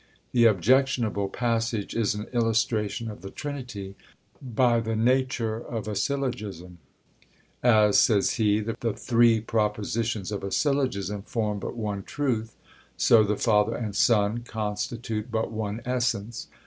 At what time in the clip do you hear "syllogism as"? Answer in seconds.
5.95-7.99